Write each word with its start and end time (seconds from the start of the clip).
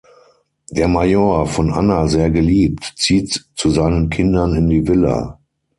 Der 0.71 0.87
Major, 0.87 1.45
von 1.45 1.69
Anna 1.71 2.07
sehr 2.07 2.31
geliebt, 2.31 2.93
zieht 2.95 3.45
zu 3.55 3.69
seinen 3.69 4.09
Kindern 4.09 4.55
in 4.55 4.67
die 4.67 4.87
Villa. 4.87 5.37